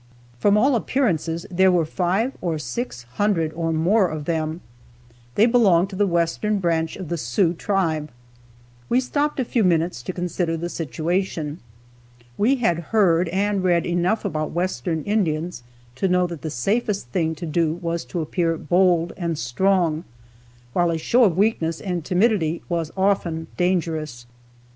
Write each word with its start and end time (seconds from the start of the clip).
From 0.39 0.57
all 0.57 0.75
appearances 0.75 1.45
there 1.51 1.71
were 1.71 1.85
five 1.85 2.33
or 2.41 2.57
six 2.57 3.03
hundred 3.03 3.53
or 3.53 3.71
more 3.71 4.07
of 4.07 4.25
them. 4.25 4.61
They 5.35 5.45
belonged 5.45 5.91
to 5.91 5.95
the 5.95 6.07
western 6.07 6.57
branch 6.57 6.95
of 6.97 7.07
the 7.09 7.19
Sioux 7.19 7.53
tribe. 7.53 8.09
We 8.89 8.99
stopped 8.99 9.39
a 9.39 9.45
few 9.45 9.63
minutes 9.63 10.01
to 10.01 10.11
consider 10.11 10.57
the 10.57 10.69
situation. 10.69 11.59
We 12.35 12.55
had 12.55 12.79
heard 12.89 13.29
and 13.29 13.63
read 13.63 13.85
enough 13.85 14.25
about 14.25 14.49
Western 14.53 15.03
Indians 15.03 15.61
to 15.97 16.07
know 16.07 16.25
that 16.25 16.41
the 16.41 16.49
safest 16.49 17.09
thing 17.09 17.35
to 17.35 17.45
do 17.45 17.73
was 17.75 18.03
to 18.05 18.21
appear 18.21 18.57
bold 18.57 19.13
and 19.17 19.37
strong, 19.37 20.03
while 20.73 20.89
a 20.89 20.97
show 20.97 21.25
of 21.25 21.37
weakness 21.37 21.79
and 21.79 22.03
timidity 22.03 22.63
was 22.67 22.89
often 22.97 23.45
dangerous. 23.55 24.25